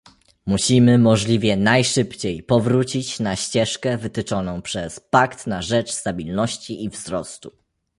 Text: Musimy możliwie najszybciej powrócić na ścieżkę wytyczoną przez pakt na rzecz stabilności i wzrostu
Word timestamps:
Musimy 0.45 0.97
możliwie 0.97 1.57
najszybciej 1.57 2.43
powrócić 2.43 3.19
na 3.19 3.35
ścieżkę 3.35 3.97
wytyczoną 3.97 4.61
przez 4.61 4.99
pakt 4.99 5.47
na 5.47 5.61
rzecz 5.61 5.91
stabilności 5.91 6.83
i 6.83 6.89
wzrostu 6.89 7.51